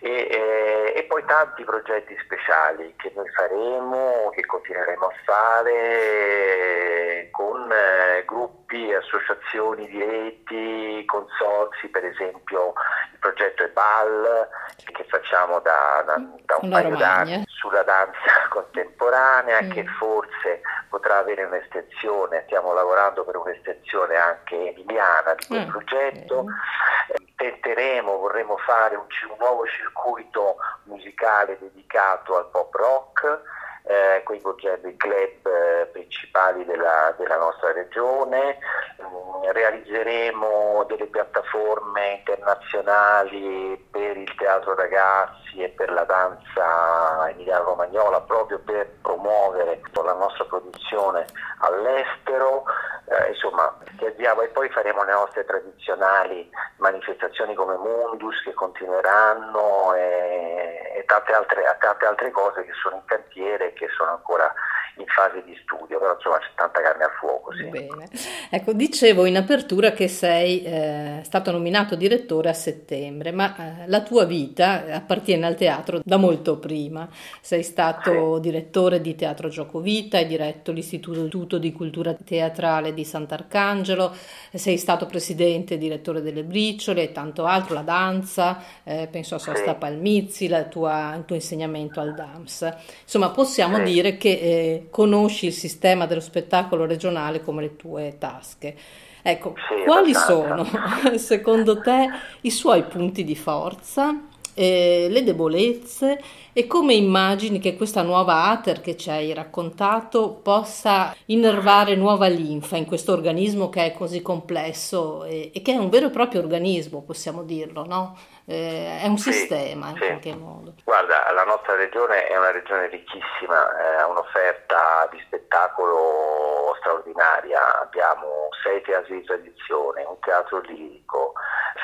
e, 0.00 0.28
eh, 0.30 0.92
e, 0.96 1.02
poi 1.04 1.24
tanti 1.24 1.64
progetti 1.64 2.16
speciali 2.22 2.94
che 2.96 3.10
noi 3.16 3.28
faremo, 3.30 4.30
che 4.32 4.46
continueremo 4.46 5.06
a 5.06 5.12
fare 5.24 7.28
con 7.32 7.68
eh, 7.72 8.24
gruppi, 8.24 8.92
associazioni 8.92 9.88
di 9.88 9.98
reti, 9.98 11.04
consorzi, 11.04 11.88
per 11.88 12.04
esempio 12.04 12.74
il 13.12 13.18
progetto 13.18 13.64
EBAL 13.64 14.48
che 14.92 15.04
facciamo 15.08 15.58
da, 15.60 16.04
da, 16.06 16.14
da 16.44 16.58
un 16.60 16.70
paio 16.70 16.96
d'anni 16.96 17.42
sulla 17.46 17.82
danza 17.82 18.18
contemporanea 18.48 19.62
mm. 19.62 19.70
che 19.70 19.84
forse 19.98 20.60
potrà 20.88 21.18
avere 21.18 21.44
un'estensione, 21.44 22.44
stiamo 22.46 22.72
lavorando 22.72 23.24
per 23.24 23.36
un'estensione 23.36 24.14
anche 24.14 24.70
emiliana 24.70 25.34
di 25.34 25.46
quel 25.46 25.66
mm. 25.66 25.70
progetto. 25.70 26.44
Mm 26.44 27.17
tenteremo, 27.38 28.18
vorremmo 28.18 28.56
fare 28.58 28.96
un, 28.96 29.06
un, 29.30 29.36
nuovo 29.38 29.64
circuito 29.66 30.56
musicale 30.84 31.56
dedicato 31.60 32.36
al 32.36 32.48
pop 32.50 32.74
rock, 32.74 33.42
eh, 33.84 34.22
coinvolgendo 34.24 34.88
i 34.88 34.96
club 34.96 35.46
eh, 35.46 35.86
principali 35.92 36.64
della, 36.64 37.14
della, 37.16 37.38
nostra 37.38 37.72
regione, 37.72 38.58
mm, 39.00 39.50
realizzeremo 39.52 40.84
delle 40.88 41.06
piattaforme 41.06 42.16
internazionali 42.18 43.87
per 43.98 44.16
il 44.16 44.32
teatro 44.36 44.76
ragazzi 44.76 45.60
e 45.60 45.70
per 45.70 45.90
la 45.90 46.04
danza 46.04 47.28
emiliano-romagnola 47.30 48.20
proprio 48.20 48.60
per 48.60 48.88
promuovere 49.02 49.80
la 49.92 50.12
nostra 50.12 50.44
produzione 50.44 51.26
all'estero, 51.58 52.62
eh, 53.06 53.30
insomma 53.30 53.76
chiediamo 53.96 54.42
e 54.42 54.48
poi 54.48 54.68
faremo 54.70 55.02
le 55.02 55.12
nostre 55.12 55.44
tradizionali 55.44 56.48
manifestazioni 56.76 57.54
come 57.54 57.76
Mundus 57.76 58.40
che 58.44 58.54
continueranno 58.54 59.92
e, 59.94 60.92
e 60.98 61.04
tante, 61.04 61.32
altre, 61.32 61.76
tante 61.80 62.06
altre 62.06 62.30
cose 62.30 62.64
che 62.64 62.72
sono 62.80 62.94
in 62.94 63.04
cantiere 63.04 63.66
e 63.66 63.72
che 63.72 63.88
sono 63.96 64.12
ancora 64.12 64.54
in 65.00 65.06
fase 65.08 65.42
di 65.44 65.56
studio, 65.62 65.98
però 65.98 66.14
insomma 66.14 66.38
c'è 66.38 66.50
tanta 66.54 66.80
carne 66.80 67.04
al 67.04 67.12
fuoco. 67.18 67.52
Sì. 67.54 67.64
Bene. 67.68 68.08
Ecco, 68.50 68.72
dicevo 68.72 69.24
in 69.24 69.36
apertura 69.36 69.92
che 69.92 70.08
sei 70.08 70.62
eh, 70.62 71.20
stato 71.22 71.50
nominato 71.50 71.94
direttore 71.94 72.48
a 72.48 72.52
settembre, 72.52 73.32
ma 73.32 73.82
eh, 73.82 73.88
la 73.88 74.02
tua 74.02 74.24
vita 74.24 74.84
appartiene 74.90 75.46
al 75.46 75.56
teatro 75.56 76.00
da 76.04 76.16
molto 76.16 76.58
prima. 76.58 77.08
Sei 77.40 77.62
stato 77.62 78.36
sì. 78.36 78.40
direttore 78.40 79.00
di 79.00 79.14
Teatro 79.14 79.48
Gioco 79.48 79.80
Vita, 79.80 80.18
hai 80.18 80.26
diretto 80.26 80.72
l'Istituto 80.72 81.58
di 81.58 81.72
Cultura 81.72 82.14
Teatrale 82.14 82.94
di 82.94 83.04
Sant'Arcangelo, 83.04 84.14
sei 84.52 84.76
stato 84.76 85.06
presidente 85.06 85.74
e 85.74 85.78
direttore 85.78 86.20
delle 86.20 86.44
Briciole 86.44 87.02
e 87.02 87.12
tanto 87.12 87.44
altro, 87.44 87.74
la 87.74 87.82
danza, 87.82 88.62
eh, 88.84 89.08
penso 89.10 89.36
a 89.36 89.38
Sosta 89.38 89.72
sì. 89.72 89.76
Palmizzi, 89.78 90.48
tua, 90.68 91.14
il 91.16 91.24
tuo 91.24 91.36
insegnamento 91.36 92.00
al 92.00 92.14
DAMS. 92.14 92.74
Insomma, 93.02 93.30
possiamo 93.30 93.78
dire 93.80 94.16
che 94.16 94.30
eh, 94.30 94.87
conosci 94.90 95.46
il 95.46 95.52
sistema 95.52 96.06
dello 96.06 96.20
spettacolo 96.20 96.86
regionale 96.86 97.42
come 97.42 97.62
le 97.62 97.76
tue 97.76 98.16
tasche. 98.18 98.76
Ecco, 99.22 99.54
sì, 99.56 99.84
quali 99.84 100.14
sono 100.14 100.66
secondo 101.16 101.80
te 101.80 102.08
i 102.42 102.50
suoi 102.50 102.84
punti 102.84 103.24
di 103.24 103.36
forza, 103.36 104.14
eh, 104.54 105.06
le 105.08 105.22
debolezze 105.22 106.20
e 106.52 106.66
come 106.66 106.94
immagini 106.94 107.60
che 107.60 107.76
questa 107.76 108.02
nuova 108.02 108.46
Ater 108.46 108.80
che 108.80 108.96
ci 108.96 109.08
hai 109.08 109.32
raccontato 109.32 110.40
possa 110.42 111.14
innervare 111.26 111.94
nuova 111.94 112.26
linfa 112.26 112.76
in 112.76 112.84
questo 112.84 113.12
organismo 113.12 113.68
che 113.68 113.84
è 113.84 113.92
così 113.92 114.20
complesso 114.20 115.24
e, 115.24 115.52
e 115.54 115.62
che 115.62 115.74
è 115.74 115.76
un 115.76 115.88
vero 115.88 116.06
e 116.06 116.10
proprio 116.10 116.40
organismo, 116.40 117.02
possiamo 117.02 117.44
dirlo, 117.44 117.86
no? 117.86 118.16
Eh, 118.48 119.00
è 119.02 119.06
un 119.06 119.18
sì, 119.18 119.30
sistema 119.30 119.90
in 119.90 119.96
sì. 119.96 120.06
qualche 120.06 120.34
modo. 120.34 120.72
Guarda, 120.82 121.30
la 121.32 121.44
nostra 121.44 121.74
regione 121.74 122.26
è 122.26 122.36
una 122.36 122.50
regione 122.50 122.86
ricchissima, 122.86 123.76
eh, 123.78 123.96
ha 123.96 124.06
un'offerta 124.06 125.06
di 125.10 125.22
spettacolo 125.26 126.74
straordinaria, 126.78 127.82
abbiamo 127.82 128.48
sei 128.62 128.80
teatri 128.80 129.20
di 129.20 129.26
tradizione, 129.26 130.02
un 130.04 130.18
teatro 130.20 130.60
lirico, 130.60 131.34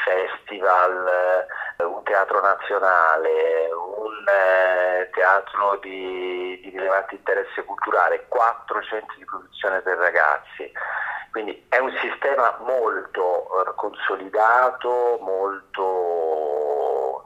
festival, 0.05 1.47
eh, 1.77 1.85
un 1.85 2.03
teatro 2.05 2.41
nazionale, 2.41 3.69
un 3.71 4.25
eh, 4.27 5.11
teatro 5.13 5.77
di, 5.83 6.61
di 6.63 6.71
rilevante 6.71 7.17
interesse 7.17 7.63
culturale, 7.65 8.25
quattro 8.29 8.83
centri 8.83 9.19
di 9.19 9.25
produzione 9.27 9.83
per 9.83 9.99
ragazzi. 9.99 10.73
Quindi 11.31 11.67
è 11.69 11.79
un 11.79 11.93
sistema 12.01 12.57
molto 12.61 13.49
consolidato, 13.75 15.19
molto, 15.21 15.83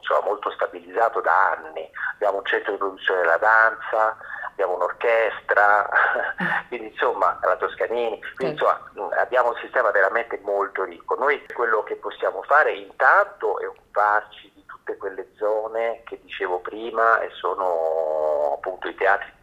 insomma, 0.08 0.26
molto, 0.26 0.50
stabilizzato 0.50 1.20
da 1.20 1.50
anni. 1.52 1.88
Abbiamo 2.14 2.38
un 2.38 2.44
centro 2.44 2.72
di 2.72 2.78
produzione 2.78 3.20
della 3.20 3.36
danza, 3.36 4.16
abbiamo 4.50 4.74
un'orchestra, 4.74 5.88
quindi 6.68 6.88
insomma 6.88 7.38
la 7.42 7.56
Toscanini, 7.56 8.20
quindi 8.34 8.54
insomma 8.54 8.90
abbiamo 9.18 9.50
un 9.50 9.56
sistema 9.60 9.90
veramente 9.90 10.40
molto 10.42 10.84
ricco. 10.84 11.14
Noi 11.16 11.44
quello 11.52 11.82
che 11.82 11.96
possiamo 11.96 12.42
fare 12.42 12.72
intanto 12.72 13.60
è 13.60 13.68
occuparci 13.68 14.50
di 14.54 14.64
tutte 14.64 14.96
quelle 14.96 15.28
zone 15.36 16.02
che 16.04 16.18
dicevo 16.22 16.60
prima 16.60 17.20
e 17.20 17.28
sono 17.32 18.54
appunto 18.56 18.88
i 18.88 18.94
teatri 18.94 19.36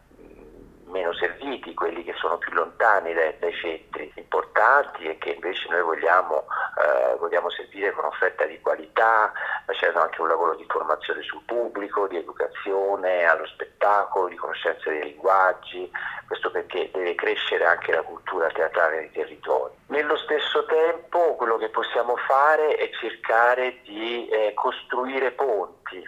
meno 0.86 1.13
serviti, 1.13 1.74
quelli 1.74 2.04
che 2.04 2.13
sono 2.13 2.38
più 2.38 2.51
lontani 2.54 3.13
dai, 3.13 3.36
dai 3.39 3.54
centri 3.54 4.12
importanti 4.15 5.06
e 5.06 5.18
che 5.18 5.32
invece 5.32 5.68
noi 5.70 5.82
vogliamo, 5.82 6.46
eh, 6.82 7.15
vogliamo 7.18 7.50
servire 7.50 7.92
con 7.92 8.06
offerta 8.06 8.46
di 8.46 8.60
qualità, 8.62 9.32
facendo 9.65 10.01
anche 10.01 10.22
un 10.22 10.27
lavoro 10.27 10.56
di 10.56 10.65
formazione 10.68 11.22
sul 11.24 11.42
pubblico, 11.46 12.08
di 12.08 12.18
educazione 12.18 13.25
allo 13.25 13.46
spettacolo, 13.48 14.27
di 14.27 14.36
conoscenza 14.36 14.89
dei 14.89 15.04
linguaggi, 15.04 15.89
questo 16.27 16.51
perché 16.51 16.89
deve 16.94 17.15
crescere 17.15 17.65
anche 17.65 17.92
la 17.92 18.01
cultura 18.01 18.48
teatrale 18.48 19.00
nei 19.00 19.12
territori. 19.12 19.74
Nello 19.88 20.18
stesso 20.18 20.65
tempo 20.65 21.36
quello 21.36 21.58
che 21.58 21.70
possiamo 21.70 22.15
fare 22.18 22.75
è 22.75 22.89
cercare 23.00 23.82
di 23.84 24.27
eh, 24.30 24.54
costruire 24.54 25.32
ponti 25.32 26.04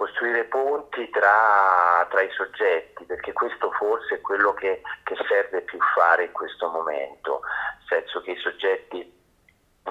costruire 0.00 0.44
ponti 0.44 1.10
tra, 1.10 2.06
tra, 2.08 2.22
i 2.22 2.30
soggetti, 2.30 3.04
perché 3.04 3.34
questo 3.34 3.70
forse 3.72 4.14
è 4.14 4.20
quello 4.22 4.54
che, 4.54 4.80
che, 5.04 5.14
serve 5.28 5.60
più 5.60 5.78
fare 5.94 6.24
in 6.24 6.32
questo 6.32 6.70
momento, 6.70 7.42
nel 7.42 8.00
senso 8.00 8.22
che 8.22 8.30
i 8.30 8.38
soggetti 8.38 9.18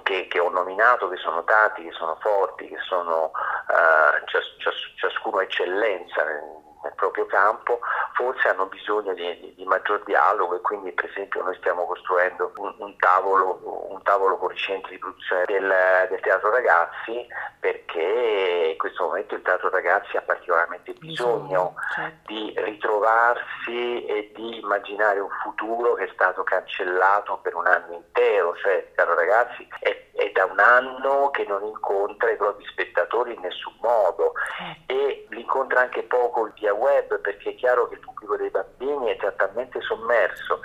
che, 0.01 0.25
che 0.27 0.39
ho 0.39 0.49
nominato, 0.49 1.09
che 1.09 1.17
sono 1.17 1.43
tanti, 1.43 1.83
che 1.83 1.91
sono 1.91 2.17
forti, 2.21 2.67
che 2.67 2.79
sono 2.87 3.25
uh, 3.25 4.25
cias, 4.25 4.45
cias, 4.57 4.75
ciascuno 4.95 5.41
eccellenza 5.41 6.23
nel, 6.23 6.68
nel 6.83 6.93
proprio 6.95 7.25
campo, 7.25 7.79
forse 8.13 8.49
hanno 8.49 8.65
bisogno 8.65 9.13
di, 9.13 9.39
di, 9.39 9.53
di, 9.55 9.65
maggior 9.65 10.03
dialogo 10.03 10.55
e 10.55 10.61
quindi 10.61 10.91
per 10.91 11.05
esempio 11.05 11.43
noi 11.43 11.55
stiamo 11.55 11.85
costruendo 11.85 12.51
un, 12.57 12.73
un, 12.77 12.95
tavolo, 12.97 13.87
un 13.89 14.01
tavolo, 14.03 14.37
con 14.37 14.51
i 14.51 14.57
centri 14.57 14.91
di 14.91 14.99
produzione 14.99 15.45
del, 15.45 15.73
del, 16.09 16.19
teatro 16.19 16.49
ragazzi 16.51 17.25
perché 17.59 18.69
in 18.71 18.77
questo 18.77 19.05
momento 19.05 19.35
il 19.35 19.41
teatro 19.41 19.69
ragazzi 19.69 20.17
ha 20.17 20.21
particolarmente 20.21 20.93
bisogno 20.93 21.75
certo. 21.93 22.31
di 22.31 22.53
ritrovarsi 22.57 24.05
e 24.05 24.31
di 24.33 24.59
immaginare 24.59 25.19
un 25.19 25.29
futuro 25.43 25.93
che 25.93 26.05
è 26.05 26.11
stato 26.13 26.43
cancellato 26.43 27.37
per 27.41 27.55
un 27.55 27.67
anno 27.67 27.93
intero, 27.93 28.55
cioè 28.57 28.73
il 28.73 28.91
teatro 28.95 29.15
ragazzi 29.15 29.67
è, 29.79 30.08
è 30.19 30.31
da 30.31 30.45
un 30.45 30.59
anno 30.59 31.29
che 31.31 31.45
non 31.47 31.63
incontra 31.63 32.29
i 32.29 32.35
propri 32.35 32.65
spettatori 32.65 33.33
in 33.33 33.41
nessun 33.41 33.73
modo 33.81 34.33
certo. 34.57 34.93
e 34.93 35.27
incontra 35.31 35.81
anche 35.81 36.03
poco 36.03 36.51
via 36.55 36.73
web 36.73 37.19
perché 37.19 37.51
è 37.51 37.55
chiaro 37.55 37.87
che 37.87 37.95
il 37.95 38.01
pubblico 38.01 38.35
dei 38.35 38.49
bambini 38.49 39.11
è 39.11 39.17
già 39.17 39.31
talmente 39.31 39.79
sommerso 39.81 40.59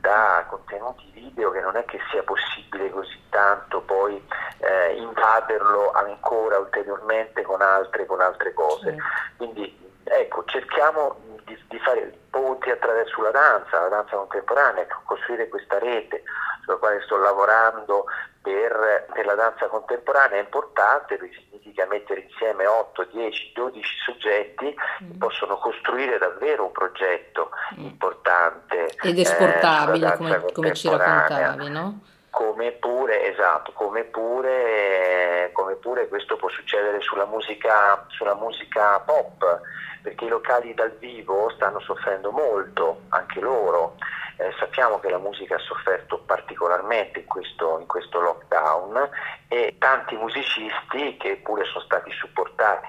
da 0.00 0.46
contenuti 0.48 1.10
video 1.12 1.50
che 1.50 1.60
non 1.60 1.76
è 1.76 1.84
che 1.84 1.98
sia 2.10 2.22
possibile 2.22 2.90
così 2.90 3.20
tanto 3.30 3.80
poi 3.82 4.22
eh, 4.58 4.94
invaderlo 4.96 5.90
ancora 5.92 6.58
ulteriormente 6.58 7.42
con 7.42 7.60
altre, 7.60 8.06
con 8.06 8.20
altre 8.20 8.52
cose. 8.52 8.96
Quindi 9.36 9.78
ecco, 10.04 10.44
cerchiamo 10.44 11.16
di, 11.44 11.58
di 11.68 11.78
fare 11.78 12.18
ponti 12.30 12.70
attraverso 12.70 13.22
la 13.22 13.30
danza, 13.30 13.80
la 13.80 13.88
danza 13.88 14.16
contemporanea, 14.16 14.86
costruire 15.04 15.48
questa 15.48 15.78
rete 15.78 16.22
sulla 16.62 16.76
quale 16.76 17.00
sto 17.02 17.16
lavorando 17.16 18.06
per, 18.40 19.06
per, 19.12 19.24
la 19.24 19.34
danza 19.34 19.66
contemporanea 19.68 20.38
è 20.38 20.42
importante 20.42 21.16
perché 21.16 21.40
significa 21.48 21.86
mettere 21.86 22.26
insieme 22.28 22.66
8, 22.66 23.08
10, 23.12 23.52
12 23.54 23.86
soggetti 24.04 24.64
mm. 24.64 25.10
che 25.10 25.16
possono 25.18 25.56
costruire 25.58 26.18
davvero 26.18 26.64
un 26.64 26.72
progetto 26.72 27.50
mm. 27.78 27.84
importante. 27.84 28.90
Ed 29.00 29.18
esportabile, 29.18 30.12
eh, 30.12 30.16
come, 30.16 30.44
come 30.52 30.72
ci 30.74 30.88
raccontavi, 30.88 31.68
no? 31.68 32.00
Come 32.42 32.72
pure, 32.72 33.30
esatto, 33.30 33.70
come 33.72 34.02
pure, 34.02 35.50
come 35.52 35.76
pure 35.76 36.08
questo 36.08 36.34
può 36.34 36.48
succedere 36.48 37.00
sulla 37.00 37.24
musica, 37.24 38.04
sulla 38.08 38.34
musica 38.34 38.98
pop 38.98 39.60
perché 40.02 40.24
i 40.24 40.28
locali 40.28 40.74
dal 40.74 40.90
vivo 40.98 41.50
stanno 41.50 41.78
soffrendo 41.78 42.32
molto, 42.32 43.02
anche 43.10 43.38
loro. 43.38 43.94
Eh, 44.38 44.52
sappiamo 44.58 44.98
che 44.98 45.08
la 45.08 45.18
musica 45.18 45.54
ha 45.54 45.60
sofferto 45.60 46.18
particolarmente 46.18 47.20
in 47.20 47.26
questo, 47.26 47.78
in 47.78 47.86
questo 47.86 48.20
lockdown 48.20 49.08
e 49.46 49.76
tanti 49.78 50.16
musicisti 50.16 51.16
che 51.18 51.36
pure 51.36 51.64
sono 51.66 51.84
stati 51.84 52.10
supportati 52.10 52.88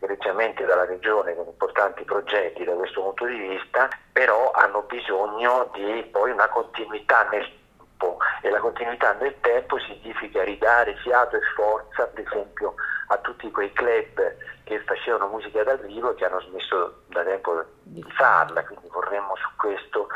egregiamente 0.00 0.64
dalla 0.64 0.84
regione 0.84 1.36
con 1.36 1.46
importanti 1.46 2.02
progetti 2.02 2.64
da 2.64 2.74
questo 2.74 3.00
punto 3.00 3.26
di 3.26 3.36
vista, 3.36 3.88
però 4.10 4.50
hanno 4.50 4.82
bisogno 4.82 5.70
di 5.72 6.02
poi 6.10 6.32
una 6.32 6.48
continuità 6.48 7.28
nel 7.30 7.58
tempo 7.98 8.18
e 8.40 8.50
la 8.50 8.60
continuità 8.60 9.12
nel 9.14 9.34
tempo 9.40 9.78
significa 9.80 10.44
ridare 10.44 10.96
fiato 11.02 11.36
e 11.36 11.40
forza, 11.54 12.06
per 12.06 12.24
esempio, 12.26 12.74
a 13.08 13.18
tutti 13.18 13.50
quei 13.50 13.72
club 13.72 14.36
che 14.64 14.80
facevano 14.80 15.28
musica 15.28 15.64
dal 15.64 15.80
vivo 15.80 16.12
e 16.12 16.14
che 16.14 16.24
hanno 16.24 16.40
smesso 16.40 17.02
da 17.08 17.24
tempo 17.24 17.64
di 17.82 18.04
farla, 18.16 18.64
quindi 18.64 18.88
vorremmo 18.88 19.34
su 19.36 19.48
questo 19.56 20.08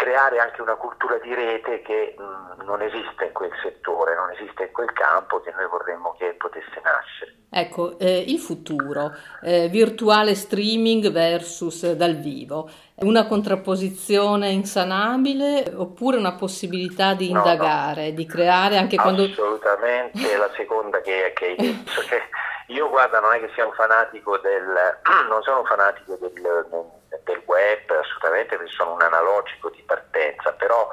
creare 0.00 0.38
anche 0.38 0.62
una 0.62 0.76
cultura 0.76 1.18
di 1.18 1.34
rete 1.34 1.82
che 1.82 2.14
mh, 2.16 2.64
non 2.64 2.80
esiste 2.80 3.26
in 3.26 3.32
quel 3.32 3.50
settore, 3.62 4.14
non 4.14 4.30
esiste 4.30 4.62
in 4.62 4.72
quel 4.72 4.90
campo 4.94 5.42
che 5.42 5.52
noi 5.54 5.68
vorremmo 5.68 6.16
che 6.18 6.34
potesse 6.38 6.80
nascere. 6.82 7.34
Ecco, 7.50 7.98
eh, 7.98 8.24
il 8.26 8.38
futuro, 8.38 9.12
eh, 9.42 9.68
virtuale 9.68 10.34
streaming 10.34 11.10
versus 11.10 11.92
dal 11.92 12.14
vivo, 12.14 12.70
una 13.00 13.26
contrapposizione 13.26 14.48
insanabile 14.48 15.70
oppure 15.74 16.16
una 16.16 16.32
possibilità 16.32 17.12
di 17.12 17.28
indagare, 17.28 18.04
no, 18.04 18.08
no. 18.08 18.14
di 18.14 18.24
creare 18.24 18.78
anche 18.78 18.96
quando... 18.96 19.24
Assolutamente 19.24 20.34
la 20.38 20.48
seconda 20.56 21.02
che, 21.02 21.32
che 21.34 21.44
hai 21.44 21.56
detto. 21.56 22.00
Cioè, 22.04 22.22
io 22.68 22.88
guarda, 22.88 23.20
non 23.20 23.34
è 23.34 23.40
che 23.40 23.50
sia 23.52 23.66
un 23.66 23.74
fanatico 23.74 24.38
del... 24.38 24.98
non 25.28 25.42
sono 25.42 25.58
un 25.58 25.66
fanatico 25.66 26.16
del, 26.16 26.32
del 27.30 27.42
web, 27.46 27.90
assolutamente 27.90 28.56
perché 28.56 28.72
sono 28.72 28.94
un 28.94 29.02
analogico 29.02 29.70
di 29.70 29.82
partenza, 29.82 30.52
però 30.52 30.88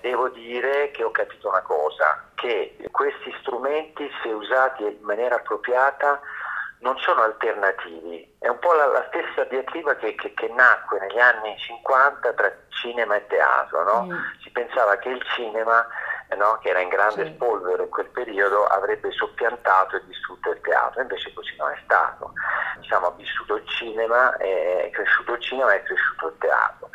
devo 0.00 0.28
dire 0.28 0.90
che 0.90 1.02
ho 1.02 1.10
capito 1.10 1.48
una 1.48 1.62
cosa, 1.62 2.30
che 2.34 2.76
questi 2.90 3.34
strumenti, 3.40 4.10
se 4.22 4.28
usati 4.28 4.84
in 4.84 4.98
maniera 5.00 5.36
appropriata, 5.36 6.20
non 6.84 6.98
sono 6.98 7.22
alternativi. 7.22 8.36
È 8.38 8.48
un 8.48 8.58
po' 8.58 8.74
la, 8.74 8.86
la 8.86 9.06
stessa 9.08 9.44
diatriba 9.44 9.96
che, 9.96 10.14
che, 10.14 10.34
che, 10.34 10.48
nacque 10.48 11.00
negli 11.00 11.18
anni 11.18 11.56
50 11.58 12.32
tra 12.34 12.52
cinema 12.68 13.16
e 13.16 13.26
teatro. 13.26 13.82
No? 13.84 14.04
Mm. 14.04 14.18
Si 14.42 14.50
pensava 14.50 14.96
che 14.98 15.08
il 15.08 15.22
cinema, 15.34 15.86
no, 16.34 16.58
che 16.62 16.70
era 16.70 16.80
in 16.80 16.88
grande 16.88 17.26
sì. 17.26 17.32
spolvero 17.32 17.82
in 17.82 17.88
quel 17.88 18.08
periodo, 18.08 18.64
avrebbe 18.64 19.10
soppiantato 19.12 19.96
e 19.96 20.02
distrutto 20.06 20.50
il 20.50 20.60
teatro, 20.60 21.00
invece 21.00 21.32
così 21.32 21.54
non 21.56 21.70
è 21.70 21.78
stato. 21.84 22.32
Diciamo, 22.80 23.06
ha 23.06 23.12
vissuto 23.16 23.56
il 23.56 23.66
cinema, 23.66 24.36
è 24.36 24.90
cresciuto 24.92 25.32
il 25.32 25.40
cinema 25.40 25.72
e 25.72 25.76
è 25.76 25.82
cresciuto 25.82 26.28
il 26.28 26.34
teatro 26.38 26.90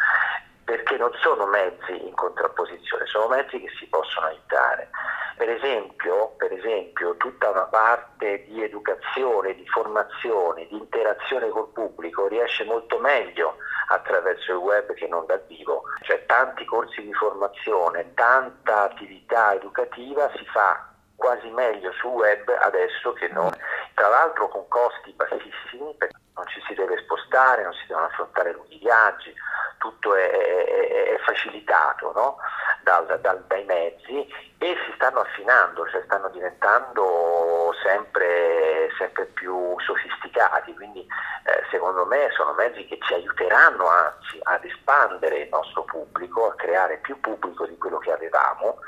perché 0.70 0.98
non 0.98 1.10
sono 1.20 1.48
mezzi 1.48 2.06
in 2.06 2.14
contrapposizione, 2.14 3.08
sono 3.08 3.28
mezzi 3.28 3.60
che 3.60 3.72
si 3.80 3.88
possono 3.88 4.28
aiutare. 4.28 4.92
Per 5.36 5.50
esempio, 5.50 6.36
per 6.38 6.52
esempio, 6.54 7.16
tutta 7.18 7.50
una 7.50 7.64
parte 7.64 8.44
di 8.46 8.62
educazione, 8.62 9.56
di 9.56 9.68
formazione, 9.68 10.68
di 10.68 10.78
interazione 10.78 11.50
col 11.50 11.70
pubblico 11.70 12.28
riesce 12.28 12.66
molto 12.66 13.00
meglio 13.00 13.56
attraverso 13.88 14.52
il 14.52 14.58
web 14.60 14.94
che 14.94 15.08
non 15.08 15.26
dal 15.26 15.44
vivo. 15.48 15.86
Cioè 16.02 16.24
tanti 16.28 16.64
corsi 16.66 17.02
di 17.02 17.14
formazione, 17.16 18.14
tanta 18.14 18.84
attività 18.84 19.56
educativa 19.56 20.30
si 20.36 20.46
fa 20.54 20.88
quasi 21.16 21.50
meglio 21.50 21.92
sul 21.94 22.12
web 22.12 22.48
adesso 22.62 23.12
che 23.14 23.28
non. 23.30 23.50
Tra 23.96 24.08
l'altro 24.08 24.48
con 24.50 24.68
costi 24.68 25.14
bassissimi 25.14 25.96
non 26.40 26.48
ci 26.48 26.62
si 26.66 26.74
deve 26.74 26.98
spostare, 27.04 27.64
non 27.64 27.74
si 27.74 27.86
devono 27.88 28.06
affrontare 28.06 28.54
lunghi 28.54 28.78
viaggi, 28.80 29.34
tutto 29.78 30.16
è, 30.16 30.30
è, 30.30 31.16
è 31.16 31.18
facilitato 31.20 32.12
no? 32.16 32.38
dal, 32.84 33.20
dal, 33.20 33.44
dai 33.48 33.66
mezzi 33.66 34.26
e 34.58 34.76
si 34.86 34.92
stanno 34.96 35.20
affinando, 35.20 35.88
cioè 35.90 36.02
stanno 36.06 36.30
diventando 36.30 37.74
sempre, 37.84 38.90
sempre 38.98 39.26
più 39.26 39.76
sofisticati, 39.80 40.74
quindi 40.76 41.02
eh, 41.02 41.64
secondo 41.72 42.06
me 42.06 42.30
sono 42.36 42.54
mezzi 42.54 42.86
che 42.86 42.98
ci 43.02 43.14
aiuteranno 43.14 43.88
anzi 43.88 44.40
ad 44.44 44.64
espandere 44.64 45.40
il 45.40 45.50
nostro 45.50 45.84
pubblico, 45.84 46.48
a 46.48 46.56
creare 46.56 46.98
più 46.98 47.20
pubblico 47.20 47.66
di 47.66 47.78
quello 47.78 47.98
che 47.98 48.14
avevamo 48.14 48.80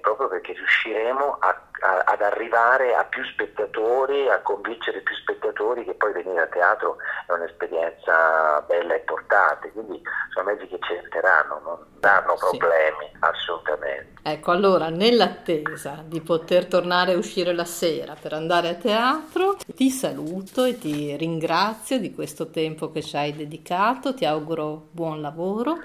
proprio 0.00 0.28
perché 0.28 0.52
riusciremo 0.52 1.38
a, 1.40 1.60
a, 1.80 2.02
ad 2.06 2.22
arrivare 2.22 2.94
a 2.94 3.04
più 3.04 3.24
spettatori, 3.24 4.28
a 4.28 4.40
convincere 4.40 5.00
più 5.00 5.14
spettatori 5.16 5.84
che 5.84 5.94
poi 5.94 6.12
venire 6.12 6.40
a 6.40 6.46
teatro 6.46 6.96
è 7.26 7.32
un'esperienza 7.32 8.60
bella 8.66 8.94
e 8.94 8.98
importante, 8.98 9.70
quindi 9.72 10.00
sono 10.32 10.50
mezzi 10.50 10.66
che 10.66 10.78
ci 10.80 10.92
aiuteranno, 10.92 11.60
non 11.64 11.78
danno 11.98 12.34
problemi 12.34 13.10
sì. 13.10 13.16
assolutamente. 13.20 14.12
Ecco, 14.26 14.52
allora 14.52 14.88
nell'attesa 14.88 16.02
di 16.04 16.20
poter 16.22 16.66
tornare 16.66 17.12
a 17.12 17.18
uscire 17.18 17.52
la 17.52 17.66
sera 17.66 18.14
per 18.18 18.32
andare 18.32 18.68
a 18.70 18.74
teatro, 18.74 19.56
ti 19.74 19.90
saluto 19.90 20.64
e 20.64 20.78
ti 20.78 21.14
ringrazio 21.16 21.98
di 21.98 22.14
questo 22.14 22.50
tempo 22.50 22.90
che 22.90 23.02
ci 23.02 23.16
hai 23.16 23.34
dedicato, 23.34 24.14
ti 24.14 24.24
auguro 24.24 24.88
buon 24.90 25.20
lavoro 25.20 25.76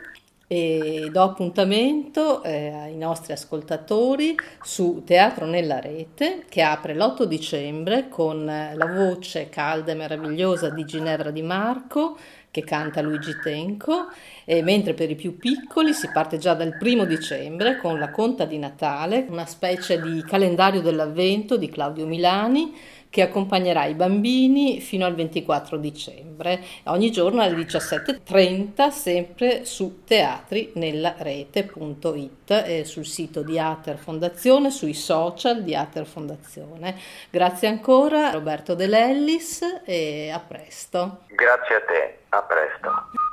e 0.52 1.10
do 1.12 1.22
appuntamento 1.22 2.42
eh, 2.42 2.72
ai 2.72 2.98
nostri 2.98 3.34
ascoltatori 3.34 4.36
su 4.64 5.04
Teatro 5.06 5.46
nella 5.46 5.80
Rete 5.80 6.46
che 6.50 6.64
apre 6.64 6.96
l'8 6.96 7.26
dicembre 7.26 8.10
con 8.10 8.46
la 8.46 8.86
voce 8.88 9.50
calda 9.50 9.92
e 9.92 9.96
meravigliosa 9.96 10.72
di 10.72 10.86
Ginevra 10.86 11.30
Di 11.30 11.44
Marco 11.44 12.18
che 12.50 12.64
canta 12.64 13.02
Luigi 13.02 13.38
Tenco 13.44 14.08
e 14.52 14.64
mentre 14.64 14.96
per 14.96 15.12
i 15.12 15.16
più 15.16 15.38
piccoli 15.38 15.94
si 15.94 16.10
parte 16.12 16.40
già 16.40 16.56
dal 16.56 16.76
primo 16.76 17.06
dicembre 17.06 17.78
con 17.78 18.00
la 18.00 18.10
Conta 18.10 18.46
di 18.46 18.58
Natale, 18.58 19.28
una 19.30 19.46
specie 19.46 20.02
di 20.02 20.26
calendario 20.28 20.82
dell'avvento 20.82 21.56
di 21.56 21.70
Claudio 21.70 22.08
Milani 22.08 22.76
che 23.12 23.22
accompagnerà 23.22 23.86
i 23.86 23.94
bambini 23.94 24.82
fino 24.82 25.06
al 25.06 25.14
24 25.14 25.78
dicembre, 25.78 26.64
ogni 26.86 27.12
giorno 27.12 27.44
alle 27.44 27.58
17.30 27.58 28.90
sempre 28.90 29.66
su 29.66 30.04
teatrinellaRete.it 30.04 32.64
e 32.66 32.86
sul 32.86 33.06
sito 33.06 33.44
di 33.44 33.60
Ater 33.60 33.98
Fondazione, 33.98 34.72
sui 34.72 34.96
social 34.96 35.62
di 35.62 35.76
Ater 35.76 36.08
Fondazione. 36.08 36.98
Grazie 37.30 37.68
ancora 37.68 38.32
Roberto 38.32 38.74
De 38.74 38.88
Lellis 38.88 39.62
e 39.86 40.32
a 40.34 40.40
presto. 40.40 41.20
Grazie 41.28 41.76
a 41.76 41.82
te, 41.82 42.18
a 42.30 42.42
presto. 42.42 43.28